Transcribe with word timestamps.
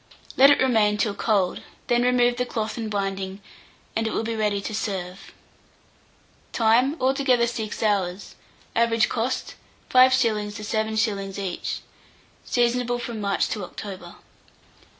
Let 0.35 0.49
it 0.49 0.59
remain 0.59 0.97
till 0.97 1.13
cold; 1.13 1.61
then 1.85 2.01
remove 2.01 2.37
the 2.37 2.45
cloth 2.47 2.75
and 2.75 2.89
binding, 2.89 3.39
and 3.95 4.07
it 4.07 4.13
will 4.13 4.23
be 4.23 4.35
ready 4.35 4.59
to 4.59 4.73
serve. 4.73 5.31
Time. 6.53 6.99
Altogether 6.99 7.45
6 7.45 7.83
hours. 7.83 8.33
Average 8.75 9.09
cost, 9.09 9.53
5s. 9.91 10.55
to 10.55 10.63
7s. 10.63 11.37
each. 11.37 11.81
Seasonable 12.45 12.97
from 12.97 13.21
March 13.21 13.47
to 13.49 13.63
October. 13.63 14.15